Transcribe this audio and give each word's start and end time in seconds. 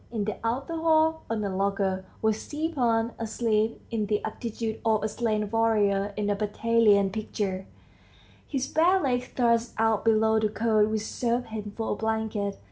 In 0.09 0.25
the 0.25 0.37
outer 0.43 0.77
hall, 0.77 1.21
on 1.29 1.43
a 1.43 1.55
locker, 1.55 2.03
was 2.23 2.41
Stepan 2.41 3.11
asleep 3.19 3.79
in 3.91 4.07
the 4.07 4.25
attitude 4.25 4.81
of 4.83 5.03
a 5.03 5.07
slain 5.07 5.47
warrior 5.51 6.11
in 6.17 6.27
a 6.27 6.35
battalion 6.35 7.11
picture, 7.11 7.67
his 8.47 8.65
bare 8.67 8.99
legs 8.99 9.27
thrust 9.27 9.75
out 9.77 10.03
below 10.03 10.39
the 10.39 10.49
coat 10.49 10.89
which 10.89 11.01
served 11.01 11.49
him 11.49 11.73
for 11.77 11.91
a 11.91 11.95
blanket. 11.95 12.57